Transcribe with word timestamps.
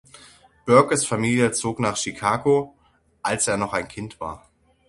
Burkes 0.65 1.05
Familie 1.05 1.51
zog 1.51 1.79
nach 1.79 1.95
Chicago, 1.95 2.75
als 3.21 3.45
er 3.47 3.57
noch 3.57 3.73
ein 3.73 3.87
Kind 3.87 4.19
war. 4.19 4.49